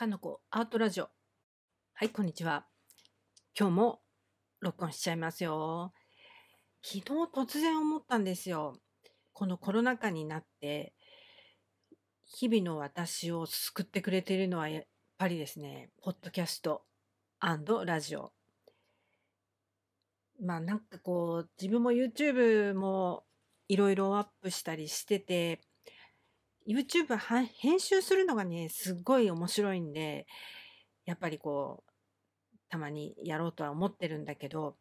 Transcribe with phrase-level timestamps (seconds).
[0.00, 1.10] かのこアートラジオ。
[1.92, 2.64] はい、こんにちは。
[3.54, 4.00] 今日も
[4.60, 5.92] 録音しちゃいますよ。
[6.82, 8.78] 昨日突然思ったんですよ。
[9.34, 10.94] このコロナ禍になって、
[12.24, 14.84] 日々の私を救ってくれているのはやっ
[15.18, 16.80] ぱりですね、ポッドキャスト
[17.84, 18.32] ラジオ。
[20.42, 23.24] まあなんかこう、自分も YouTube も
[23.68, 25.60] いろいろアップしたりしてて、
[26.66, 30.26] YouTube は編集するのがね、すっごい面白いんで、
[31.04, 31.90] やっぱりこう、
[32.68, 34.76] たまにやろうとは思ってるんだけど、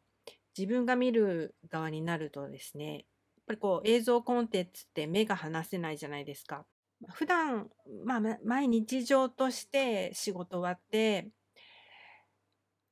[0.57, 3.03] 自分が見る側になるとですね、やっ
[3.47, 6.65] ぱりこう映像コンテンツって目が離せないじゃないですか。
[7.07, 7.69] 普段、
[8.05, 11.29] まあ、毎日常として仕事終わって、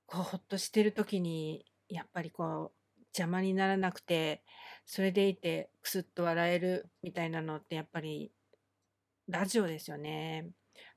[0.05, 4.43] こう、ほっとしてる時に、やっぱりこう、邪魔にならなくて、
[4.85, 8.31] それでいて、くすっと笑えるみたいなのって、やっぱり
[9.29, 10.47] ラジオですよね。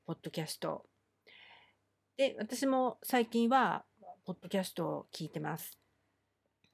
[0.07, 0.87] ポッドキャスト。
[2.17, 3.85] で、私も最近は、
[4.25, 5.77] ポッドキャストを聞いてます。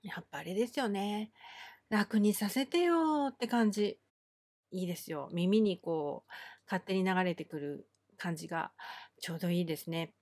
[0.03, 1.31] やっぱあれですよね。
[1.89, 3.99] 楽にさせてよって感じ。
[4.71, 5.31] いいですよ。
[5.33, 6.33] 耳にこう、
[6.67, 7.89] 勝手に流れてくる
[8.19, 8.73] 感じが
[9.23, 10.13] ちょうどいいですね。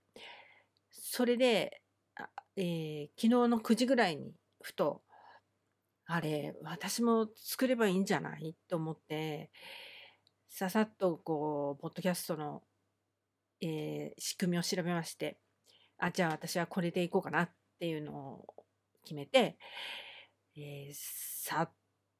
[0.92, 1.82] それで、
[2.54, 5.02] えー、昨日の9時ぐらいにふと、
[6.06, 8.54] あれ、私も作ればいいんじゃない？
[8.68, 9.50] と思って、
[10.56, 12.62] ささっとこう、ポッドキャストの、
[13.60, 15.36] えー、仕組みを調べまして、
[15.98, 18.46] あ、じゃあ私はこれでいこうかなっていうのを
[19.02, 19.58] 決めて、
[20.56, 21.72] えー、さっ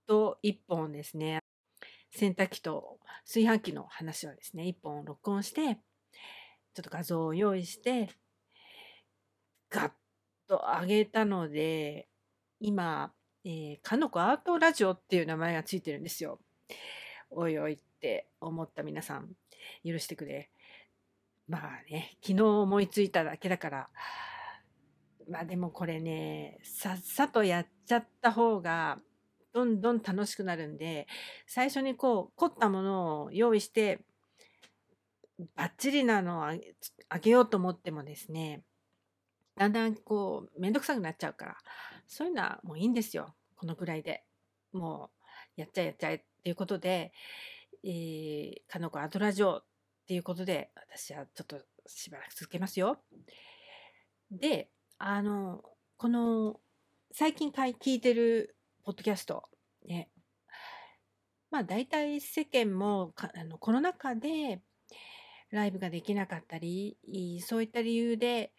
[0.09, 1.39] と一本ですね、
[2.11, 5.77] 洗濯機と炊飯器の話はですね、一本録音して、
[6.75, 8.11] ちょっと画像を用意して、
[9.71, 9.93] ガッ
[10.49, 12.09] と上げたので、
[12.59, 13.13] 今、
[13.45, 16.41] えー、かのこアートラジオっていう名前がついてるんですよ。
[17.31, 19.31] おいおいって思った皆さん、
[19.83, 20.51] 許してくれ。
[21.49, 21.61] まあ
[21.91, 23.89] ね、昨日思いついただけだから、
[25.27, 28.99] まあでもこれね、さっさとやっちゃった方が、
[29.55, 31.07] どんどん楽しくなるんで、
[31.47, 34.01] 最初にこう、凝ったものを用意して、
[35.57, 36.45] バッチリなのを
[37.09, 38.65] あげようと思ってもですね、
[39.57, 41.57] だんだんこう、めんどくさくなっちゃうから、
[42.07, 43.35] そういうのはもういいんですよ。
[43.57, 44.25] このぐらいで。
[44.73, 45.11] も
[45.57, 47.13] う、やっちゃえやっちゃえっていうことで、
[47.85, 49.65] えー、かのこアドラジオっ
[50.07, 52.99] ていうことで、私はちょっとしばらく続けますよ。
[54.31, 55.63] で、あの、
[55.97, 56.61] この、
[57.13, 59.45] 最近い聞いてるポッドキャスト、
[59.87, 60.09] ね、
[61.51, 64.61] まあ大体世間もかあのコロナ禍で
[65.51, 66.97] ライブができなかったり、
[67.47, 68.53] そういった理由で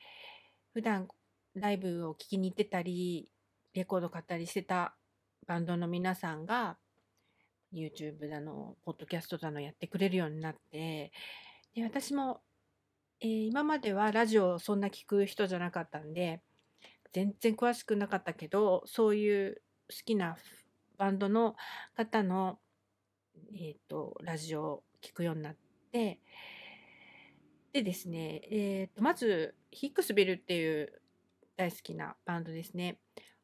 [0.73, 1.07] 普段
[1.55, 3.29] ライブを聴きに行ってたり、
[3.73, 4.95] レコード買ったりしてた
[5.47, 6.77] バンドの皆さんが
[7.75, 11.11] YouTube だの、ポッドキャストだのやってくれるようになって、
[11.73, 12.41] で、私も、
[13.19, 16.41] えー、今まではラジオそんな聞く人じゃなかったんで、
[17.13, 20.37] 全然詳しくなかったけど、そういう好きな
[20.97, 21.55] バンドの
[21.95, 22.59] 方の、
[23.53, 25.55] えっ、ー、と、ラジオを聞くようになっ
[25.91, 26.19] て、
[27.73, 31.01] でですね、え、ー、と、まず、ヒックスビルっていう
[31.57, 32.99] 大好きなバンドですね。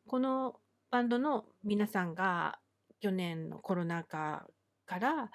[0.07, 0.59] この
[0.89, 2.59] バンドの皆さんが
[3.01, 4.45] 去年のコロナ禍
[4.85, 5.31] から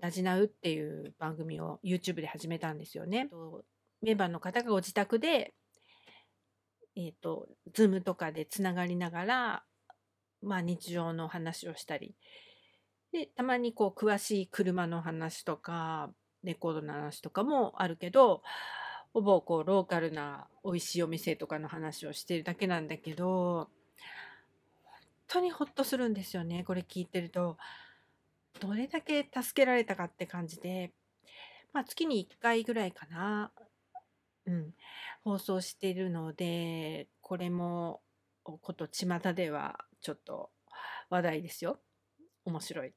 [0.00, 3.28] ラジナウっていう番組を YouTube で始めたんですよね。
[4.00, 5.54] メンバーの方がご自宅で、
[6.96, 9.64] えっ、ー、と、ズームとかでつながりながら、
[10.42, 12.14] まあ日常の話をしたり、
[13.12, 16.10] で、たまにこう詳しい車の話とか、
[16.42, 18.42] レコードの話とかもあるけど、
[19.12, 23.68] ほぼこうローカルな美味しいお店とかの話をしてるだけなんだけど、
[25.32, 26.62] 当にほっとするんですよね。
[26.64, 27.56] これ聞いてると。
[28.60, 30.92] どれだけ助けられたかって感じで、
[31.72, 33.50] まあ月に1回ぐらいかな。
[34.46, 34.74] うん。
[35.24, 38.02] 放送しているので、これも、
[38.42, 40.50] こと巷ではちょっと
[41.08, 41.78] 話題ですよ。
[42.44, 42.92] 面白い。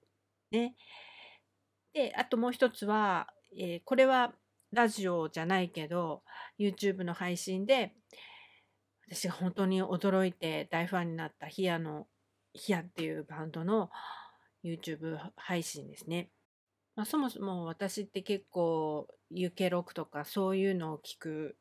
[0.52, 0.76] ね。
[1.94, 4.34] で、あともう一つは、えー、これは
[4.74, 6.24] ラジオじゃないけど、
[6.60, 7.94] YouTube の配信で、
[9.08, 12.08] 私が本当に驚いて大ファンになったヒアの
[12.56, 13.90] ヒアっていうバンドの
[14.64, 16.30] YouTube 配信ですね。
[16.96, 21.58] まあ、そもそも私って結構 UK ロックとかそういうのを聞く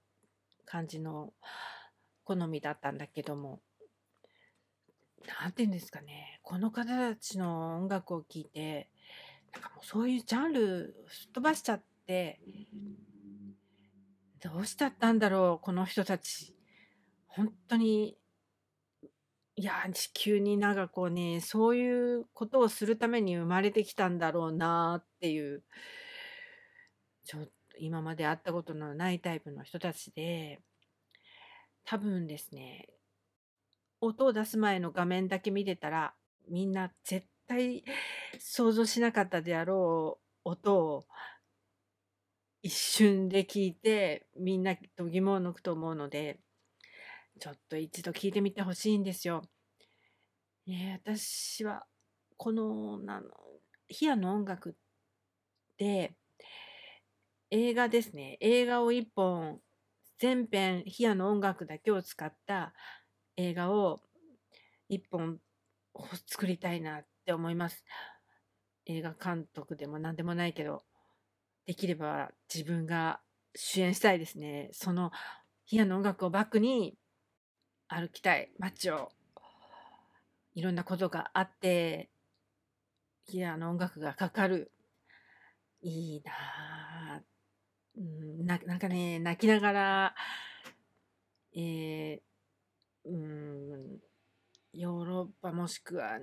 [0.64, 1.32] 感じの
[2.24, 3.60] 好みだったんだけども、
[5.40, 8.88] なんて言うんですかね、この方たちの音楽を聴いて、
[9.52, 12.40] なんかもうそういうジャンルすっ飛ばしちゃって、
[14.40, 16.54] どうしちゃったんだろう、この人たち。
[17.26, 18.16] 本当に
[19.56, 25.62] いや、地球になんかこうね、そういうことをするために生まれてきたんだろうなっていう、
[27.24, 30.62] ちょっと今まで会ったことのないタイプの人たちで、
[31.84, 32.88] 多分ですね、
[34.00, 36.14] 音を出す前の画面だけ見てたら、
[36.48, 37.84] みんな絶対
[38.38, 41.06] 想像しなかったであろう音を
[42.62, 46.40] 一瞬で聞いて、みんな度肝を抜くと思うので、
[47.40, 49.42] ちょっと一度聞いてみてほしいんですよ。
[50.66, 51.86] え私は、
[52.36, 53.28] この、なの、
[53.88, 54.76] ヒアの音楽
[55.76, 56.14] で、
[57.50, 58.38] 映画ですね。
[58.40, 59.60] 映画を一本、
[60.18, 62.72] 全編ヒアの音楽だけを使った
[63.36, 64.00] 映画を
[64.88, 65.38] 一本
[66.26, 67.84] 作りたいなって思います。
[68.86, 70.82] 映画監督でも何でもないけど、
[71.66, 73.20] できれば自分が
[73.54, 74.70] 主演したいですね。
[74.72, 75.10] その
[75.66, 76.96] ヒアの音楽をバックに
[77.88, 79.10] 歩きたい街を
[80.54, 82.08] いろんなことがあって
[83.26, 84.70] ヒアの音楽がかかる。
[85.86, 87.22] いいな
[87.96, 88.00] う
[88.42, 90.14] ん、ななんかね泣きながら
[91.54, 93.98] えー、うん
[94.72, 96.20] ヨーロッパもしくはなん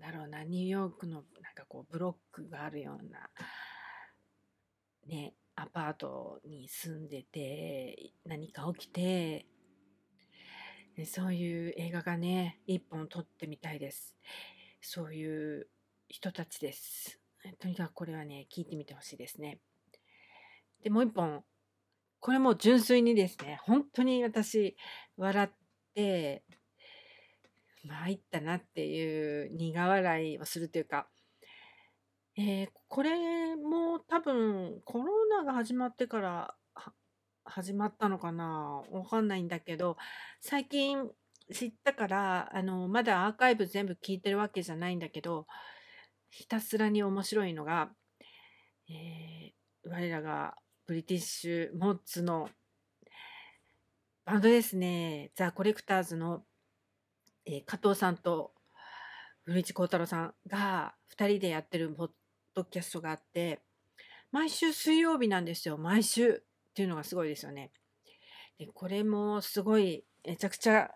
[0.00, 1.22] だろうなニューヨークのなん
[1.54, 3.28] かこうブロックがあるような
[5.06, 9.46] ねアパートに住んでて何か起きて
[11.04, 14.16] そういう映画がね一本撮ってみたいです。
[14.80, 15.68] そういう
[16.08, 17.20] 人たちです。
[17.58, 19.58] とにかくこれはね聞いてみてほしいですね。
[20.82, 21.44] でもう一本。
[22.20, 24.76] これも純粋にですね本当に私
[25.16, 25.50] 笑っ
[25.94, 26.42] て
[27.84, 31.08] 参ったなっていう苦笑いをするというか、
[32.36, 36.54] えー、これも多分コロナが始まってから
[37.46, 38.82] 始まったのかな？
[38.90, 39.96] わかんないんだけど
[40.40, 41.08] 最近
[41.52, 45.46] 知ったからあのまだアーカイブ全部聞いてるわけじゃないんだけど
[46.28, 47.90] ひたすらに面白いのが、
[48.90, 50.56] えー、我らが
[50.86, 52.48] ブリティッシュモッツの
[54.24, 55.30] バンドですね。
[55.36, 56.42] ザ・コレクターズの
[57.48, 58.52] えー、加藤さんと
[59.44, 62.08] 古市幸太郎さんが2人でやってるポッ
[62.54, 63.62] ドキャストがあって
[64.32, 65.78] 毎週水曜日なんですよ。
[65.78, 66.42] 毎週。
[66.76, 67.70] っていうのがすごいですよね。
[68.58, 70.90] でこれもすごいめちゃくちゃ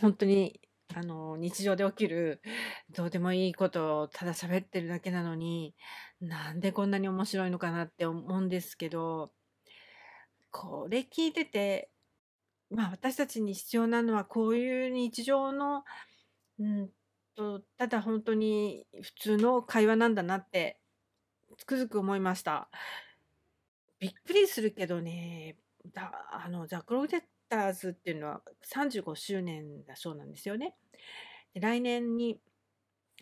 [0.00, 0.60] 本当に
[0.94, 2.40] あの日常で起きる
[2.94, 5.74] どうでもいいことをただ喋ってるだけなのに
[6.20, 9.32] なんでこんなに面白いのかなって思うんですけど
[10.50, 11.90] これ聞いてて
[12.74, 15.84] まあ、私たちに必要なのはこういう日常の、
[16.58, 16.88] うん
[17.36, 20.78] と、ただ本当に普通の会話なんだなって
[21.58, 22.70] つくづく思いました。
[24.02, 25.56] びっくりするけどね、
[25.94, 28.40] だあのザ・クロテクターズっていうのは
[28.74, 30.74] 35周年だそうなんですよね。
[31.54, 32.40] で来年に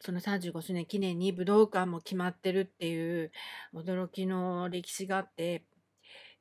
[0.00, 3.30] その35周年記念に武道館も決まってるっていう
[3.74, 5.64] 驚きの歴史があって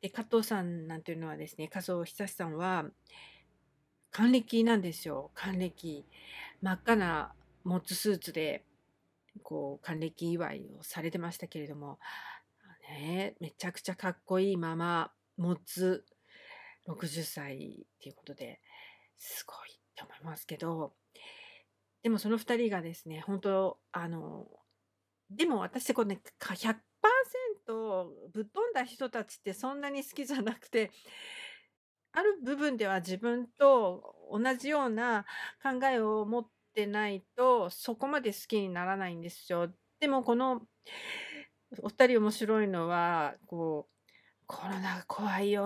[0.01, 2.86] で、加藤さんなんていうのはですね、加藤久志さんは、
[4.12, 5.31] 還暦なんですよ。
[5.36, 6.06] 還暦。
[6.62, 7.33] 真っ赤な
[7.63, 8.63] モッツスーツで、
[9.44, 12.00] こう、還暦祝いをされてましたけれども、
[12.89, 16.06] ね、めちゃくちゃかっこいいまま、モッツ
[16.88, 18.59] 60歳っていうことで、
[19.18, 20.94] すごいって思いますけど、
[22.03, 24.47] でもその2人がですね、本当あの、
[25.30, 30.91] でも私これね、100%ぶっ飛んだ人たちってそんなに好きじゃなくて、
[32.12, 35.25] ある部分では自分と同じような
[35.62, 39.72] 考えを持ってないと、そこまで好きにならないんですよ。
[40.00, 40.62] でもこの
[41.78, 44.10] お二人面白いのは、こう、
[44.48, 45.62] コロナ怖いよ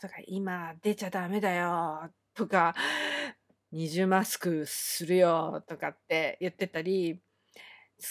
[0.00, 2.74] とか、今出ちゃダメだよとか、
[3.72, 7.20] 二重マスクするよとかって言ってたり、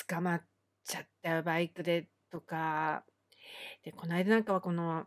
[0.09, 0.43] 捕まっ
[0.83, 3.05] ちゃったよ、バイクでとか、
[3.83, 5.05] で、この間なんかはこの、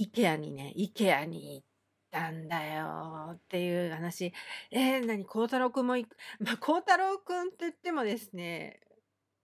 [0.00, 1.66] IKEA にね、IKEA に行っ
[2.10, 4.32] たんだよっていう話。
[4.70, 6.16] えー、何、孝太郎くんも行く？
[6.40, 8.80] まあ、孝太郎くんって言ってもですね、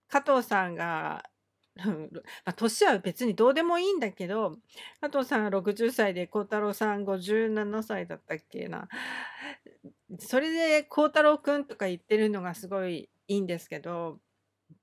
[0.07, 1.23] 加藤さんが、
[2.45, 4.57] ま、年は別にどうでもいいんだけど、
[5.01, 8.87] 加藤さん60歳で孝太郎さん57歳だったっけな。
[10.19, 14.19] それで孝太郎くんとか言ってるのがすごいいいんですけど、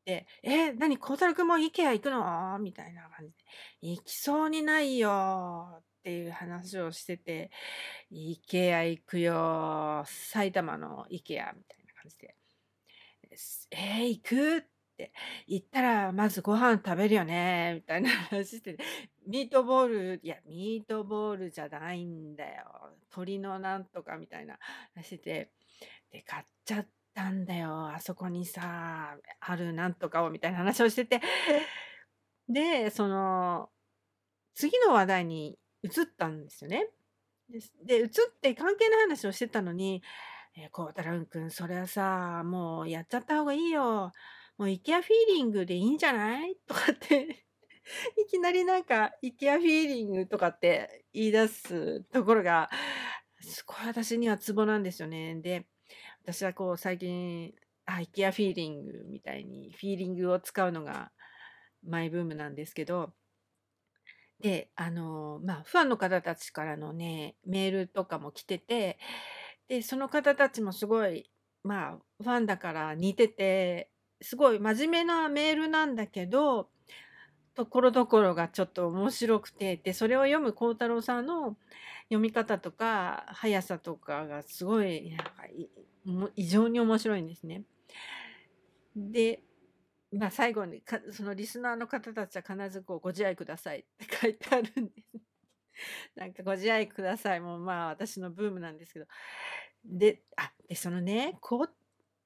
[0.07, 3.45] で、「え、何、孝太郎君も IKEA 行くの？」みたいな感じで、
[3.97, 7.51] 「行きそうにないよ」っていう話をしてて、
[8.13, 12.37] 「IKEA 行くよ、埼玉の IKEA」みたいな感じで、
[13.73, 14.67] 「え、行く？」
[15.07, 15.13] って
[15.47, 18.85] 「行ったらまずご飯食べるよね」みたいな話してて、
[19.27, 24.59] ミートボールいや、ミートボールじゃないんだよ、鶏のなんとかみたいな
[24.95, 25.51] 話してて、
[26.11, 31.21] で、買っちゃったんだよ、あそこにさ、あるなんとかをみたいな話をしてて、
[32.49, 33.71] で、その、
[34.55, 36.89] 次の話題に移ったんですよね。
[37.85, 40.03] で、移って関係ない話をしてたのに、
[40.57, 44.13] えー、こうたらんくん、それはさ、もうやっちゃった方がいいよ。
[44.63, 46.55] もうイケアフィーリングでいいんじゃない？
[46.69, 47.45] とかって
[48.17, 52.71] いきなりなんか、イケアフィーリングとかって言い出すところが、
[53.41, 55.35] すごい私にはツボなんですよね。
[55.35, 55.67] で、
[56.23, 57.53] 私はこう最近、
[57.87, 61.11] あ、イケアフィーリングみたいにフィーリングを使うのが
[61.83, 63.15] マイブームなんですけど、
[64.39, 69.01] で、あの、まあ、ファンの方たちからのね、メールとかも来てて、
[69.67, 71.29] で、その方たちもすごい、
[71.65, 73.92] まあ、ファンだから似てて、
[74.23, 76.69] すごい真面目なメールなんだけど、
[77.55, 81.57] ところどころがちょっと面白くて、で、それを読む孝太郎さんの
[82.05, 85.69] 読み方とか、速さとかがすごい、なんかい
[86.37, 87.63] 異常に面白いんですね。
[88.97, 89.43] で、
[90.13, 95.19] まあ、最後にかそのリスナーの方たちは必ずこうご自愛くださいって書いてあるんです。
[96.15, 99.07] なんかご自愛くださいもまあ私のブームなんですけど。
[99.85, 101.82] で、あ、で、そのね、こう、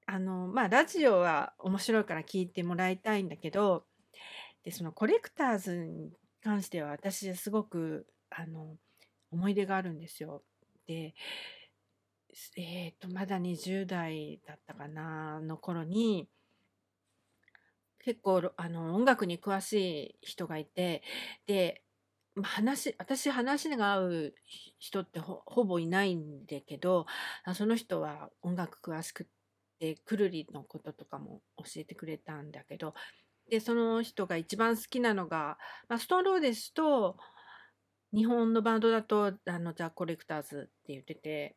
[0.07, 3.85] あの、まあラジオは面白いから聞いてもらいたいんだけど、
[4.65, 8.77] で、そのコレクターズに関しては私すごく、あの、
[9.33, 10.43] 思い出があるんですよ。
[10.87, 11.15] で、
[12.57, 16.29] えっ、と、まだ20代だったかな、の頃に、
[17.99, 19.73] 結構あの音楽に詳し
[20.23, 21.03] い人がいて
[21.47, 21.83] で、
[22.37, 24.35] ま、話私話が合う
[24.79, 27.07] 人ってほほぼいないんだけど
[27.55, 29.27] その人は音楽詳しくっ
[29.79, 32.95] てくるりのこととかも教えてくれたんだけど
[33.51, 37.17] でその人が一番好きなのが、まあ、ストーンローですと
[38.15, 41.57] 日本のバンドだとあのザ・コレクターズって言ってて、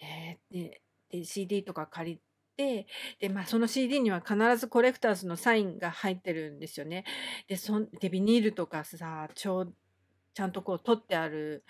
[0.00, 0.80] えー、で
[1.10, 2.20] で CD とか借り
[2.56, 2.86] て、
[3.20, 7.04] で、まあ、その CD には必ずコレクターズのサインが入ってるんですよね。
[7.48, 9.66] で、そでビニールとかさ、ちょ
[10.34, 11.64] ちゃんとこう取ってある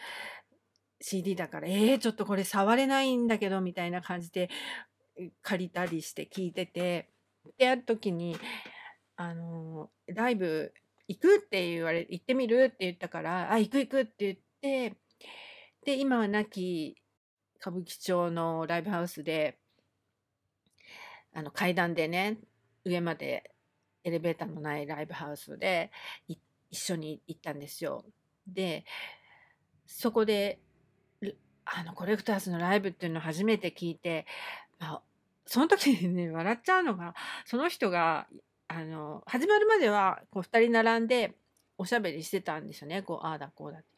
[1.01, 4.51] CD だから、えー、ちょっとこれ触れないんだけど、みたいな感じで
[5.43, 7.11] 借りたりして聞いてて、
[7.59, 8.37] で、ある時に、
[9.17, 10.73] あのライブ
[11.09, 14.39] 行くって言われ、行ってみるって言ったから、あ、行く行くって言っ
[14.91, 14.97] て、
[15.85, 16.97] で、今は亡き
[17.61, 19.59] 歌舞伎町のライブハウスで、
[21.33, 22.39] あの階段でね
[22.85, 23.53] 上まで
[24.05, 25.91] エレベーターのないライブハウスで
[26.29, 26.39] 一
[26.73, 28.05] 緒に行ったんですよ。
[28.47, 28.85] で
[29.87, 30.59] そこで
[31.65, 34.27] あのコレクターズのライブっていうのを初めて聞いて、
[34.79, 35.03] まあ、
[35.51, 37.15] その時にね 笑っちゃうのが
[37.45, 38.29] その人が
[38.69, 41.35] あの始まるまではこう2人並んで
[41.77, 43.89] おしゃべりしてたんですよねこうああだこうだって。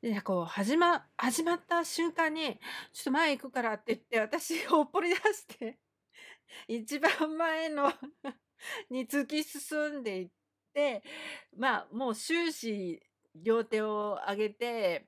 [0.00, 2.58] でこう始ま始まった瞬間に
[2.94, 5.78] 「ちょっと前行くから」って言って私をほっぽり出して
[6.66, 7.92] 一番前の
[8.88, 10.30] に突き進んでいっ
[10.72, 11.02] て、
[11.54, 13.02] まあ、もう終始
[13.34, 15.06] 両手を上げて、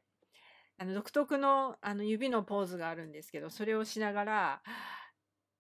[0.79, 4.63] あの独特のあの指のポーズがあるんですけど、それをしながら、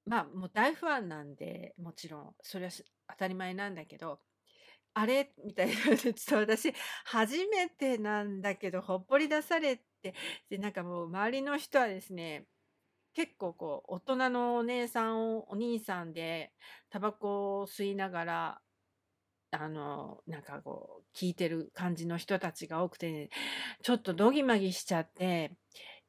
[0.06, 2.72] まあ、もう大ファンなんで、もちろん、それは
[3.10, 4.20] 当たり前なんだけど、
[4.94, 5.32] あれ？
[5.44, 10.14] みたいな、ちょっと私、初めてなんだけど、ほっぽり出されて、
[10.50, 12.46] で、なんかもう周りの人はですね、
[13.14, 16.52] 結構こう、大人のお姉さん、お兄さんで、
[16.90, 18.60] タバコを吸いながら、
[19.52, 23.28] あの、なんかこう、聞いてる感じの人たちが多くて、ね、
[23.82, 25.52] ちょっとどぎまぎしちゃって、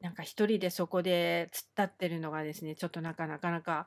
[0.03, 3.85] なんか一人でそこで突っ立ってるのがですね、ちょっとなかなかなか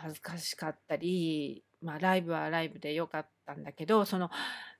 [0.00, 4.30] 恥ずかしかったり、まあライブはライブで良かったんだけど、その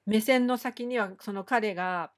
[0.06, 2.10] 目線の先にはその彼が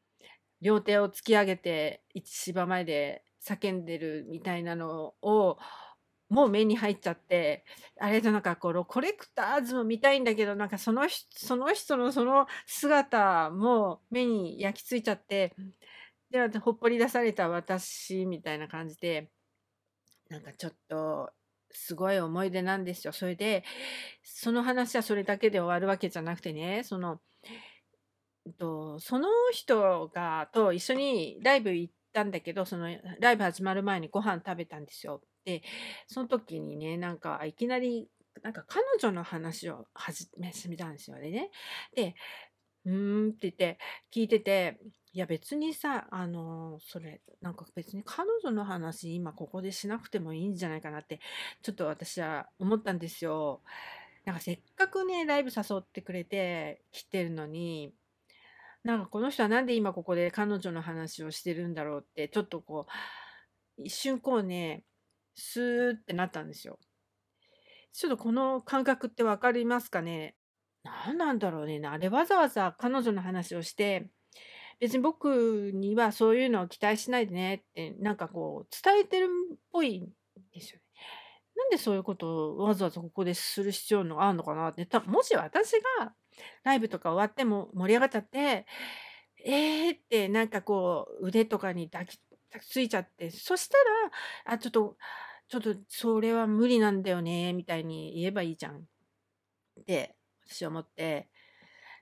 [0.60, 5.58] 両手を突き上げて一芝前で叫んでるみたいなのを
[6.28, 7.64] もう目に入っちゃって
[7.98, 15.54] あれとなんかこのコレクターズも見たいんだけどなんかそのその人のその姿も目に焼き付いちゃって
[16.30, 19.30] でほっぽり出された私みたいな感じで
[20.28, 21.30] なんかちょっと
[21.72, 23.12] すごい思い出なんですよ。
[23.12, 23.64] それで
[24.22, 27.20] その話はそれだけで終わるわけじゃなくてねその
[28.58, 32.88] とその人がと一緒にライブ行ったんだけど、その
[33.20, 35.22] ライブ始まる前にご飯食べたんですよ。
[35.44, 35.62] で、
[36.06, 38.08] その時にね、なんかいきなり、
[38.42, 40.28] なんか彼女の話を始
[40.68, 41.50] めたんですよね。
[41.94, 42.14] で、
[42.86, 43.78] うーんって言って
[44.12, 44.78] 聞いてて、
[45.12, 51.20] いや別にさ、あのそれ、なんか別に彼女の話今ここでしなくてもいいんじゃないかなって、
[51.62, 53.62] ちょっと私は思ったんですよ。
[54.24, 57.94] なんかせっかくね、ライブ誘ってくれて来てるのに、
[58.84, 62.86] なんかこの人はなんで今ここで彼女の話をしてるんだろうって、ちょっとこ
[63.78, 64.84] う、一瞬こうね、
[65.36, 66.78] スーってなったんですよ。
[67.92, 70.34] ちょっとこの感覚って分かりますかね？
[70.82, 71.80] 何なんだろうね。
[71.86, 74.08] あれわざわざ彼女の話をして、
[74.80, 80.08] 別に僕にはそういうのを期待しないでねってなんかこう伝えてるっぽいん
[80.54, 80.82] ですよね。
[81.56, 86.14] なんでそういうことをわざわざここでする必要があるのかなって、たもし私が
[86.64, 88.66] ライブとか終わっても盛り上がっちゃって、
[89.44, 92.18] えーってなんかこう腕とかに抱き
[92.66, 93.76] ついちゃって、そした
[94.48, 94.96] ら、あ、ちょっと、
[95.48, 98.76] ちょっとそれは無理なんだよね、みたいに言えばいいじゃん。
[98.78, 100.16] って
[100.50, 101.30] 私は思って、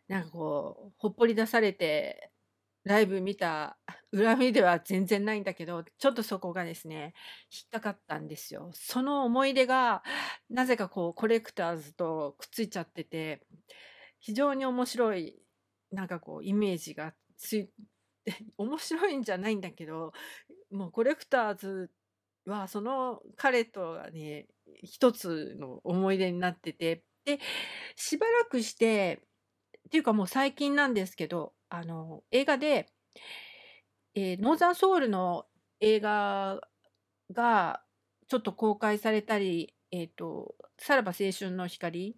[0.08, 2.32] なんかこう、ほっぽり出されて、
[2.84, 3.78] ライブ見た
[4.16, 7.14] 恨みでは全然ないんだけど、ちょっとそこがですね、
[7.52, 8.70] 引っかかったんですよ。
[8.72, 10.02] その思い出が、
[10.48, 13.46] なぜかこう、コレクターズとくっついちゃってて、
[14.20, 15.42] 非常に面白い、
[15.90, 17.70] なんかこう、イメージがつい
[18.56, 20.12] 面白いんじゃないんだけど、
[20.70, 21.90] もうコレクターズ
[22.46, 24.48] はその彼とはね、
[24.82, 27.04] 一つの思い出になってて、
[27.36, 27.40] で、
[27.96, 29.20] しばらくして、
[29.88, 32.88] っていうかもう最近なんですけど、あの、映画で、
[34.14, 35.46] えーノーザンソウルの
[35.80, 36.60] 映画
[37.32, 37.82] が
[38.28, 42.16] ちょっと公開されたり、えっと、さらば青春の光、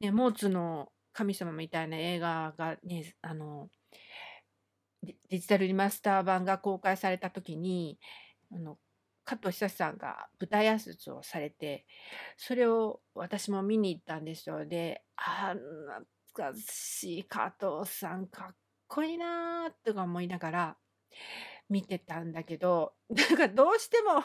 [0.00, 3.70] ね、モーツの神様みたいな映画がね、あの、
[5.02, 7.98] デデジタルリマスター版が公開された時に、
[8.52, 8.78] あの、
[9.24, 11.86] 加藤久志さんが舞台挨拶をされて、
[12.36, 14.66] それを私も見に行ったんですよ。
[14.66, 16.00] で、ああ、
[16.34, 18.56] 懐かしい加藤さんかっ
[18.88, 20.76] こいいなーとか思いながら
[21.68, 24.22] 見てたんだけど、 なんかどうしても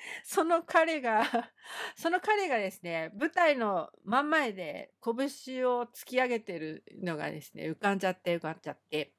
[0.24, 1.22] その彼が
[1.96, 9.14] その彼がですね、舞台の真ん前で拳を突き上げてるのがですね、浮かんじゃって浮かんじゃって、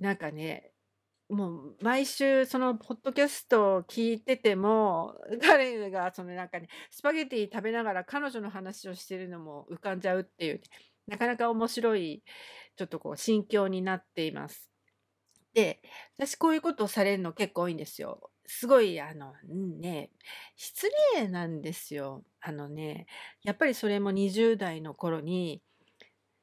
[0.00, 0.72] なんかね、
[1.28, 10.62] もう毎週そのポッドキャストを聞いてても、 彼がそのなんかね、スパゲティ食べながら彼女の話をしてるのも浮かんじゃうっていう、
[11.06, 12.22] なかなか面白い、
[12.76, 14.70] ちょっとこう心境になっています。
[15.52, 15.82] で、
[16.16, 18.30] 私こういうことをされるの結構多いんですよ。
[18.46, 19.34] すごい、あの、
[19.78, 20.10] ね、
[20.56, 22.24] 失礼なんですよ。
[22.40, 23.06] あのね、
[23.42, 25.62] やっぱりそれも20代の頃に、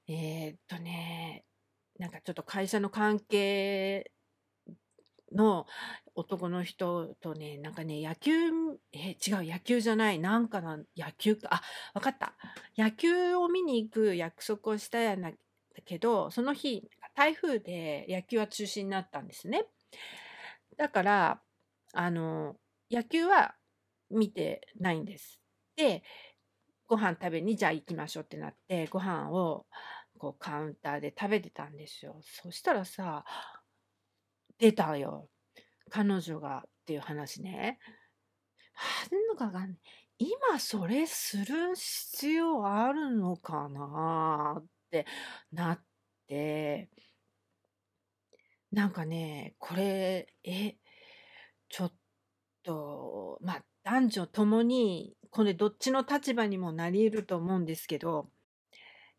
[0.08, 1.46] えーっとね、
[1.98, 4.12] なんかちょっと会社の関係
[5.32, 5.66] の
[6.16, 8.32] 男の人とね、なんかね、野球、
[8.94, 11.62] え、違う、野球じゃない、なんかな、野球か、あ、
[11.94, 12.36] わかった。
[12.78, 15.38] 野球を見に行く約束をしたやなだ
[15.84, 19.66] けど、その日、台風で野球は中止になったんですね。
[20.78, 21.42] だから、
[21.94, 22.56] あの、
[22.92, 23.56] 野球は
[24.10, 25.40] 見てないんです。
[25.76, 26.04] で、
[26.88, 29.66] ご飯食べにじゃあ行きましょうってなって、ご飯を
[30.18, 32.20] こうカウンターで食べてたんですよ。
[32.24, 33.26] そしたらさ、
[34.60, 35.30] 出たよ。
[35.90, 37.80] 彼女がっていう話ね。
[39.38, 39.68] なんかが
[40.18, 45.06] 今それする必要あるのかなって
[45.52, 45.84] なっ
[46.28, 46.90] て、
[48.72, 50.76] なんかね、これ、え、
[51.70, 51.94] ちょっ
[52.64, 58.30] と、まあ、男女ともに、これどっちの立場にもなり得ると思うんですけど、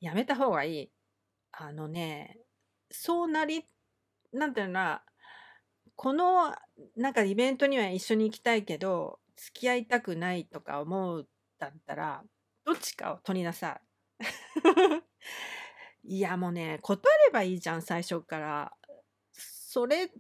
[0.01, 0.93] やめた方がいい。
[1.53, 2.39] あのね、
[2.91, 3.65] そうなり
[4.37, 5.03] なんていうのかな、
[5.97, 6.55] この
[6.97, 11.29] なんかイベントには一緒に行きたいけど、付き合いたくないとか思う
[11.59, 12.23] だったら、
[12.65, 13.83] どっちかを取りなさい。
[16.05, 18.73] いや、もうね、断ればいいじゃん、最初から。
[19.33, 20.11] それ、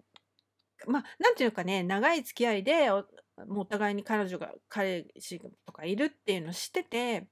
[0.86, 3.04] ま、なんていうかね、長い付き合いで、お
[3.46, 7.28] もうお互いに彼女が彼氏とかいるっていうのを知ってて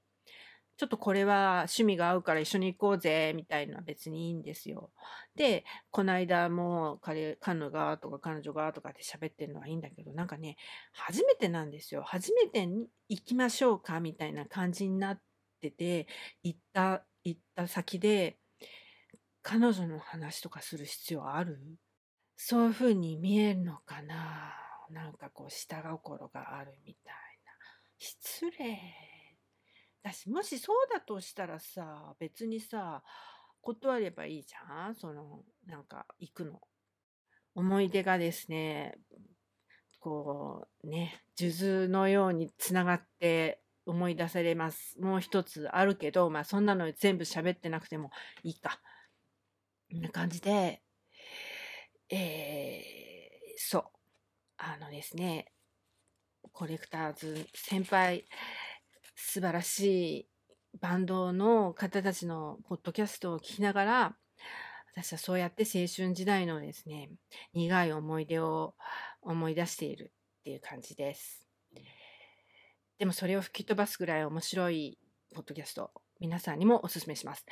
[0.77, 4.91] ちょっとこれは趣味が合うから一緒に行こうぜ、みたいな別にいいんですよ。
[5.35, 10.57] で、この間も彼、彼女がとか彼女がとかって喋ってるのはいいんだけど、なんかね、
[10.91, 12.03] 初めてなんですよ。
[12.03, 15.21] 初めてに行きましょうか、みたいな感じになっ
[15.61, 16.07] てて、
[16.43, 18.37] 行った、行った先で、
[19.41, 21.59] 彼女の話とかする必要ある？
[22.35, 24.53] そういうふうに見えるのかな？
[24.89, 27.13] なんかこう下心があるみたい
[27.45, 27.51] な。
[27.97, 29.14] 失礼。
[30.05, 33.01] だし、もしそうだとしたらさ、別にさ、
[33.61, 34.95] 断ればいいじゃん？
[34.95, 36.61] その、なんか、行くの。
[37.55, 38.99] 思い出がですね、
[39.99, 44.95] こう、ね、数珠のようにつながって思い出されます。
[45.01, 48.11] もう一つあるけど、まあそんなの全部喋ってなくても
[48.43, 48.79] いいか。
[49.91, 50.83] こんな感じで、
[52.09, 53.83] えー、そう。
[54.57, 55.51] あのですね、
[56.51, 58.25] コレクターズ先輩、
[59.15, 60.27] 素晴らしい
[60.81, 64.17] バンドの方たちのポッドキャストを聞きながら、
[64.93, 67.09] 私はそうやって青春時代のですね、
[67.53, 68.75] 苦い思い出を
[69.21, 71.47] 思い出しているっていう感じです。
[72.97, 74.97] でもそれを吹き飛ばすぐらい面白い
[75.33, 77.45] ポッドキャスト、皆さんにもお勧めします。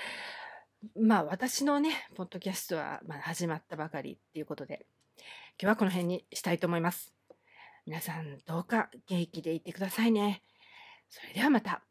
[1.00, 4.86] まあ私のね、ポッドキャストはまだ始まったばかりっていうことで、
[5.18, 5.26] 今
[5.60, 7.14] 日はこの辺にしたいと思います。
[7.86, 10.44] 皆さんどうか元気でいてくださいね。
[11.10, 11.84] それではまた。